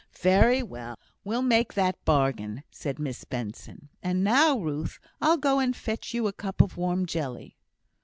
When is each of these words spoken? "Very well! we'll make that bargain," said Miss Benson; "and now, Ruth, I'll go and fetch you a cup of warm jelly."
"Very 0.21 0.63
well! 0.63 0.97
we'll 1.23 1.43
make 1.43 1.75
that 1.75 2.03
bargain," 2.05 2.63
said 2.71 2.97
Miss 2.97 3.23
Benson; 3.23 3.89
"and 4.01 4.23
now, 4.23 4.57
Ruth, 4.57 4.97
I'll 5.21 5.37
go 5.37 5.59
and 5.59 5.75
fetch 5.75 6.11
you 6.11 6.25
a 6.25 6.33
cup 6.33 6.59
of 6.59 6.75
warm 6.75 7.05
jelly." 7.05 7.55